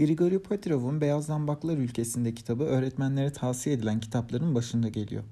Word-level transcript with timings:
Grigori 0.00 0.42
Petrov'un 0.42 1.00
Beyaz 1.00 1.26
Zambaklar 1.26 1.78
Ülkesinde 1.78 2.34
kitabı 2.34 2.64
öğretmenlere 2.64 3.32
tavsiye 3.32 3.76
edilen 3.76 4.00
kitapların 4.00 4.54
başında 4.54 4.88
geliyor. 4.88 5.22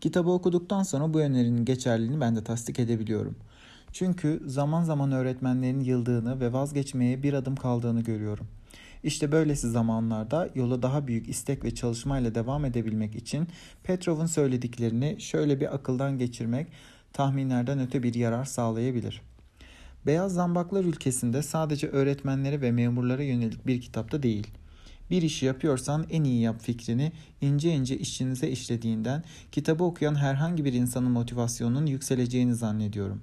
Kitabı 0.00 0.30
okuduktan 0.30 0.82
sonra 0.82 1.14
bu 1.14 1.20
önerinin 1.20 1.64
geçerliliğini 1.64 2.20
ben 2.20 2.36
de 2.36 2.44
tasdik 2.44 2.78
edebiliyorum. 2.78 3.36
Çünkü 3.92 4.42
zaman 4.46 4.82
zaman 4.82 5.12
öğretmenlerin 5.12 5.80
yıldığını 5.80 6.40
ve 6.40 6.52
vazgeçmeye 6.52 7.22
bir 7.22 7.32
adım 7.32 7.56
kaldığını 7.56 8.00
görüyorum. 8.00 8.46
İşte 9.02 9.32
böylesi 9.32 9.70
zamanlarda 9.70 10.48
yola 10.54 10.82
daha 10.82 11.06
büyük 11.06 11.28
istek 11.28 11.64
ve 11.64 11.74
çalışmayla 11.74 12.34
devam 12.34 12.64
edebilmek 12.64 13.14
için 13.14 13.48
Petrov'un 13.82 14.26
söylediklerini 14.26 15.20
şöyle 15.20 15.60
bir 15.60 15.74
akıldan 15.74 16.18
geçirmek 16.18 16.66
tahminlerden 17.12 17.78
öte 17.78 18.02
bir 18.02 18.14
yarar 18.14 18.44
sağlayabilir. 18.44 19.22
Beyaz 20.08 20.34
Zambaklar 20.34 20.84
ülkesinde 20.84 21.42
sadece 21.42 21.88
öğretmenlere 21.88 22.60
ve 22.60 22.72
memurlara 22.72 23.22
yönelik 23.22 23.66
bir 23.66 23.80
kitapta 23.80 24.22
değil. 24.22 24.46
Bir 25.10 25.22
işi 25.22 25.46
yapıyorsan 25.46 26.06
en 26.10 26.24
iyi 26.24 26.40
yap 26.40 26.60
fikrini 26.62 27.12
ince 27.40 27.70
ince 27.70 27.98
işinize 27.98 28.48
işlediğinden 28.48 29.24
kitabı 29.52 29.84
okuyan 29.84 30.14
herhangi 30.14 30.64
bir 30.64 30.72
insanın 30.72 31.10
motivasyonunun 31.10 31.86
yükseleceğini 31.86 32.54
zannediyorum. 32.54 33.22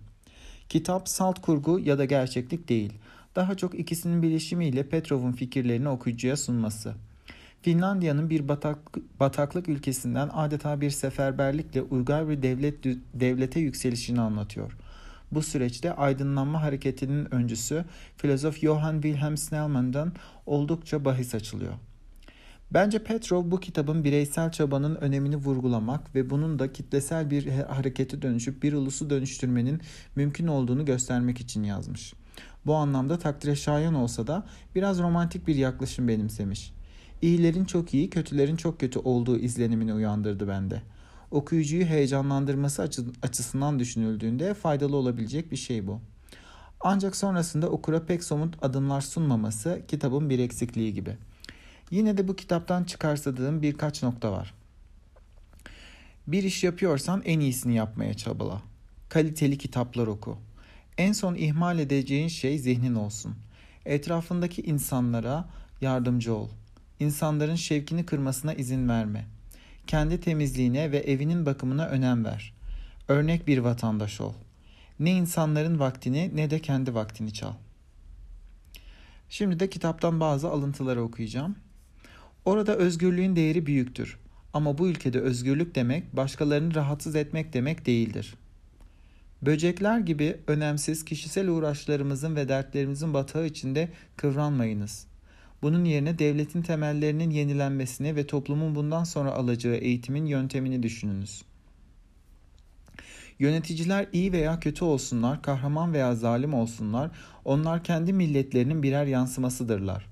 Kitap 0.70 1.09
salt 1.09 1.41
kurgu 1.41 1.80
ya 1.80 1.98
da 1.98 2.05
gerçeklik 2.05 2.70
değil. 2.70 2.94
Daha 3.36 3.58
çok 3.58 3.80
ikisinin 3.80 4.22
birleşimiyle 4.22 4.89
Petrov'un 4.89 5.31
fikirlerini 5.31 5.89
okuyucuya 5.89 6.38
sunması. 6.38 6.94
Finlandiya'nın 7.61 8.30
bir 8.30 8.47
batak, 8.47 8.77
bataklık 9.20 9.70
ülkesinden 9.70 10.30
adeta 10.33 10.81
bir 10.81 10.89
seferberlikle 10.89 11.81
uygar 11.81 12.30
bir 12.30 12.41
devlet 12.41 12.83
devlete 13.13 13.59
yükselişini 13.59 14.22
anlatıyor. 14.22 14.77
Bu 15.32 15.42
süreçte 15.42 15.94
aydınlanma 15.94 16.62
hareketinin 16.62 17.34
öncüsü 17.34 17.86
filozof 18.18 18.58
Johann 18.58 19.02
Wilhelm 19.02 19.38
Snellman'dan 19.38 20.14
oldukça 20.45 21.06
bahis 21.06 21.36
açılıyor. 21.36 21.73
Bence 22.72 23.04
Petrov 23.04 23.52
bu 23.52 23.59
kitabın 23.59 24.04
bireysel 24.04 24.52
çabanın 24.52 24.95
önemini 24.95 25.36
vurgulamak 25.36 26.16
ve 26.16 26.30
bunun 26.30 26.59
da 26.59 26.73
kitlesel 26.73 27.32
bir 27.32 27.48
harekete 27.48 28.22
dönüşüp 28.22 28.64
bir 28.64 28.73
ulusu 28.73 29.09
dönüştürmenin 29.09 29.82
mümkün 30.16 30.48
olduğunu 30.48 30.86
göstermek 30.86 31.42
için 31.42 31.64
yazmış. 31.64 32.14
Bu 32.66 32.76
anlamda 32.76 33.20
takdire 33.20 33.56
şayan 33.56 33.94
olsa 33.94 34.28
da 34.28 34.44
biraz 34.76 35.00
romantik 35.00 35.48
bir 35.48 35.56
yaklaşım 35.56 36.08
benimsemiş. 36.08 36.73
İyilerin 37.22 37.66
çok 37.66 37.94
iyi, 37.94 38.10
kötülerin 38.10 38.56
çok 38.56 38.80
kötü 38.80 39.00
olduğu 39.00 39.38
izlenimini 39.38 39.94
uyandırdı 39.94 40.48
bende. 40.48 40.82
Okuyucuyu 41.36 41.86
heyecanlandırması 41.86 42.89
açısından 43.22 43.80
düşünüldüğünde 43.80 44.53
faydalı 44.53 44.95
olabilecek 44.95 45.52
bir 45.52 45.58
şey 45.58 45.88
bu. 45.88 46.02
Ancak 46.80 47.16
sonrasında 47.16 47.69
okura 47.69 48.05
pek 48.05 48.23
somut 48.23 48.64
adımlar 48.64 49.02
sunmaması 49.02 49.81
kitabın 49.88 50.30
bir 50.30 50.39
eksikliği 50.39 50.94
gibi. 50.94 51.17
Yine 51.92 52.17
de 52.17 52.27
bu 52.27 52.36
kitaptan 52.36 52.83
çıkarsadığım 52.83 53.61
birkaç 53.61 54.03
nokta 54.03 54.31
var. 54.31 54.53
Bir 56.27 56.44
iş 56.44 56.64
yapıyorsan 56.64 57.22
en 57.25 57.39
iyisini 57.39 57.75
yapmaya 57.75 58.14
çabala. 58.14 58.61
Kaliteli 59.09 59.58
kitaplar 59.58 60.08
oku. 60.08 60.38
En 60.97 61.11
son 61.11 61.36
ihmal 61.36 61.80
edeceğin 61.80 62.27
şey 62.27 62.59
zihnin 62.59 62.95
olsun. 62.95 63.36
Etrafındaki 63.86 64.61
insanlara 64.61 65.49
yardımcı 65.81 66.36
ol. 66.36 66.49
İnsanların 66.99 67.55
şevkini 67.55 68.05
kırmasına 68.05 68.53
izin 68.53 68.89
verme. 68.89 69.34
Kendi 69.88 70.22
temizliğine 70.22 70.91
ve 70.91 70.97
evinin 70.97 71.45
bakımına 71.45 71.88
önem 71.88 72.25
ver. 72.25 72.53
Örnek 73.08 73.47
bir 73.47 73.58
vatandaş 73.58 74.22
ol. 74.22 74.33
Ne 75.00 75.11
insanların 75.11 75.80
vaktini 75.80 76.31
ne 76.36 76.50
de 76.50 76.59
kendi 76.59 76.95
vaktini 76.95 77.33
çal. 77.33 77.53
Şimdi 79.30 79.59
de 79.59 79.69
kitaptan 79.69 80.19
bazı 80.19 80.50
alıntıları 80.50 81.02
okuyacağım. 81.02 81.55
Orada 82.45 82.76
özgürlüğün 82.76 83.36
değeri 83.36 83.65
büyüktür. 83.65 84.20
Ama 84.54 84.77
bu 84.77 84.87
ülkede 84.87 85.20
özgürlük 85.20 85.76
demek 85.76 86.15
başkalarını 86.15 86.76
rahatsız 86.76 87.15
etmek 87.15 87.54
demek 87.54 87.86
değildir. 87.86 88.36
Böcekler 89.42 89.99
gibi 89.99 90.37
önemsiz 90.48 91.05
kişisel 91.05 91.48
uğraşlarımızın 91.48 92.36
ve 92.36 92.49
dertlerimizin 92.49 93.14
batağı 93.14 93.45
içinde 93.45 93.89
kıvranmayınız. 94.17 95.08
Bunun 95.65 95.86
yerine 95.86 96.20
devletin 96.20 96.61
temellerinin 96.61 97.30
yenilenmesini 97.30 98.15
ve 98.15 98.27
toplumun 98.27 98.76
bundan 98.76 99.03
sonra 99.03 99.31
alacağı 99.31 99.76
eğitimin 99.76 100.26
yöntemini 100.26 100.83
düşününüz. 100.83 101.43
Yöneticiler 103.39 104.08
iyi 104.14 104.31
veya 104.31 104.59
kötü 104.59 104.86
olsunlar, 104.86 105.42
kahraman 105.42 105.93
veya 105.93 106.15
zalim 106.15 106.54
olsunlar, 106.54 107.11
onlar 107.45 107.83
kendi 107.83 108.14
milletlerinin 108.14 108.83
birer 108.83 109.05
yansımasıdırlar. 109.05 110.05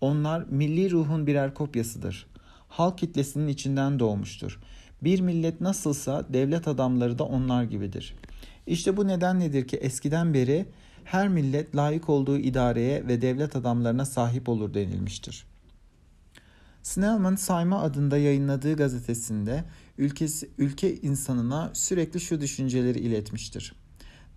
Onlar 0.00 0.44
milli 0.50 0.90
ruhun 0.90 1.26
birer 1.26 1.54
kopyasıdır. 1.54 2.26
Halk 2.68 2.98
kitlesinin 2.98 3.48
içinden 3.48 3.98
doğmuştur. 3.98 4.60
Bir 5.02 5.20
millet 5.20 5.60
nasılsa 5.60 6.26
devlet 6.32 6.68
adamları 6.68 7.18
da 7.18 7.24
onlar 7.24 7.62
gibidir. 7.62 8.14
İşte 8.66 8.96
bu 8.96 9.08
neden 9.08 9.40
nedir 9.40 9.68
ki 9.68 9.76
eskiden 9.76 10.34
beri 10.34 10.66
her 11.10 11.28
millet 11.28 11.76
layık 11.76 12.08
olduğu 12.08 12.38
idareye 12.38 13.06
ve 13.06 13.22
devlet 13.22 13.56
adamlarına 13.56 14.04
sahip 14.04 14.48
olur 14.48 14.74
denilmiştir. 14.74 15.46
Snellman 16.82 17.36
Sayma 17.36 17.82
adında 17.82 18.18
yayınladığı 18.18 18.76
gazetesinde 18.76 19.64
ülkesi, 19.98 20.50
ülke 20.58 20.96
insanına 20.96 21.70
sürekli 21.72 22.20
şu 22.20 22.40
düşünceleri 22.40 22.98
iletmiştir. 22.98 23.74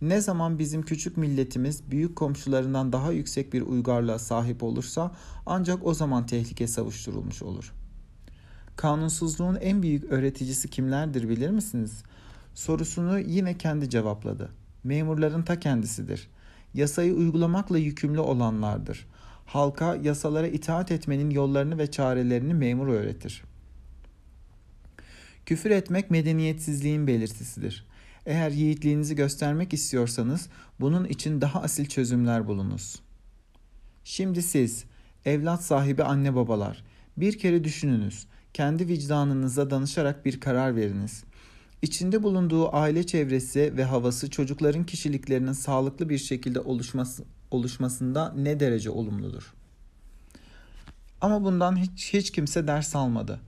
Ne 0.02 0.22
zaman 0.22 0.60
bizim 0.60 0.82
küçük 0.82 1.18
milletimiz 1.18 1.92
büyük 1.92 2.16
komşularından 2.16 2.94
daha 2.94 3.12
yüksek 3.12 3.54
bir 3.54 3.62
uygarlığa 3.62 4.20
sahip 4.20 4.64
olursa 4.64 5.12
ancak 5.46 5.86
o 5.86 5.94
zaman 5.94 6.26
tehlike 6.26 6.68
savuşturulmuş 6.68 7.44
olur. 7.44 7.74
Kanunsuzluğun 8.76 9.56
en 9.56 9.82
büyük 9.82 10.04
öğreticisi 10.04 10.70
kimlerdir 10.70 11.30
bilir 11.30 11.50
misiniz? 11.50 12.04
Sorusunu 12.54 13.20
yine 13.20 13.58
kendi 13.58 13.90
cevapladı. 13.90 14.50
Memurların 14.84 15.44
ta 15.44 15.60
kendisidir. 15.60 16.30
Yasayı 16.74 17.14
uygulamakla 17.14 17.78
yükümlü 17.78 18.20
olanlardır. 18.20 19.08
Halka 19.46 19.96
yasalara 19.96 20.48
itaat 20.48 20.92
etmenin 20.92 21.30
yollarını 21.30 21.78
ve 21.78 21.92
çarelerini 21.92 22.54
memur 22.54 22.88
öğretir. 22.88 23.44
Küfür 25.46 25.72
etmek 25.72 26.12
medeniyetsizliğin 26.12 27.08
belirtisidir. 27.08 27.86
Eğer 28.26 28.52
yiğitliğinizi 28.52 29.16
göstermek 29.16 29.74
istiyorsanız 29.74 30.50
bunun 30.80 31.06
için 31.06 31.42
daha 31.42 31.62
asil 31.62 31.86
çözümler 31.86 32.48
bulunuz. 32.48 33.02
Şimdi 34.04 34.42
siz, 34.42 34.86
evlat 35.26 35.64
sahibi 35.64 36.04
anne 36.04 36.36
babalar, 36.36 36.84
bir 37.18 37.40
kere 37.40 37.64
düşününüz. 37.64 38.28
Kendi 38.54 38.88
vicdanınıza 38.88 39.70
danışarak 39.70 40.26
bir 40.26 40.40
karar 40.40 40.76
veriniz. 40.76 41.24
İçinde 41.82 42.24
bulunduğu 42.24 42.76
aile 42.76 43.06
çevresi 43.06 43.78
ve 43.78 43.84
havası 43.84 44.30
çocukların 44.30 44.84
kişiliklerinin 44.84 45.54
sağlıklı 45.54 46.10
bir 46.10 46.18
şekilde 46.18 46.60
oluşması, 46.60 47.24
oluşmasında 47.52 48.34
ne 48.38 48.60
derece 48.60 48.90
olumludur? 48.90 49.54
Ama 51.22 51.44
bundan 51.44 51.78
hiç, 51.78 52.14
hiç 52.14 52.32
kimse 52.32 52.68
ders 52.68 52.96
almadı. 52.96 53.40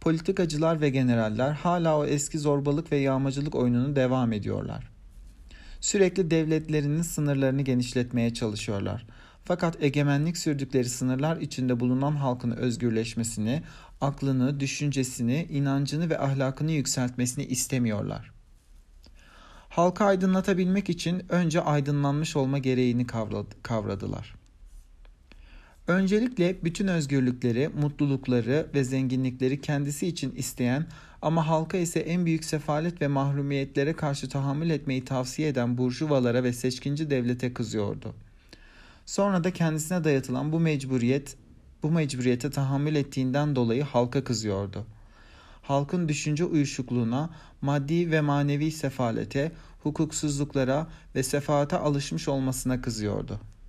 Politikacılar 0.00 0.80
ve 0.80 0.90
generaller 0.90 1.50
hala 1.52 1.98
o 1.98 2.04
eski 2.04 2.38
zorbalık 2.38 2.92
ve 2.92 2.96
yağmacılık 2.96 3.54
oyununu 3.54 3.96
devam 3.96 4.32
ediyorlar. 4.32 4.90
Sürekli 5.80 6.30
devletlerinin 6.30 7.02
sınırlarını 7.02 7.62
genişletmeye 7.62 8.34
çalışıyorlar. 8.34 9.06
Fakat 9.44 9.82
egemenlik 9.82 10.38
sürdükleri 10.38 10.88
sınırlar 10.88 11.36
içinde 11.36 11.80
bulunan 11.80 12.16
halkın 12.16 12.50
özgürleşmesini, 12.50 13.62
aklını, 14.00 14.60
düşüncesini, 14.60 15.46
inancını 15.50 16.10
ve 16.10 16.18
ahlakını 16.18 16.72
yükseltmesini 16.72 17.44
istemiyorlar. 17.44 18.32
Halkı 19.68 20.04
aydınlatabilmek 20.04 20.90
için 20.90 21.22
önce 21.28 21.60
aydınlanmış 21.60 22.36
olma 22.36 22.58
gereğini 22.58 23.06
kavradılar. 23.62 24.34
Öncelikle 25.86 26.64
bütün 26.64 26.88
özgürlükleri, 26.88 27.68
mutlulukları 27.68 28.66
ve 28.74 28.84
zenginlikleri 28.84 29.60
kendisi 29.60 30.06
için 30.06 30.34
isteyen 30.36 30.86
ama 31.22 31.48
halka 31.48 31.78
ise 31.78 32.00
en 32.00 32.26
büyük 32.26 32.44
sefalet 32.44 33.02
ve 33.02 33.08
mahrumiyetlere 33.08 33.92
karşı 33.92 34.28
tahammül 34.28 34.70
etmeyi 34.70 35.04
tavsiye 35.04 35.48
eden 35.48 35.78
burjuvalara 35.78 36.44
ve 36.44 36.52
seçkinci 36.52 37.10
devlete 37.10 37.54
kızıyordu. 37.54 38.14
Sonra 39.06 39.44
da 39.44 39.52
kendisine 39.52 40.04
dayatılan 40.04 40.52
bu 40.52 40.60
mecburiyet 40.60 41.36
bu 41.82 41.90
mecburiyete 41.90 42.50
tahammül 42.50 42.94
ettiğinden 42.94 43.56
dolayı 43.56 43.82
halka 43.82 44.24
kızıyordu. 44.24 44.86
Halkın 45.62 46.08
düşünce 46.08 46.44
uyuşukluğuna, 46.44 47.30
maddi 47.62 48.10
ve 48.10 48.20
manevi 48.20 48.72
sefalete, 48.72 49.52
hukuksuzluklara 49.82 50.86
ve 51.14 51.22
sefaate 51.22 51.76
alışmış 51.76 52.28
olmasına 52.28 52.80
kızıyordu.'' 52.80 53.59